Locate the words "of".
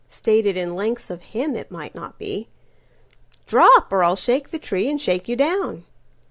1.11-1.21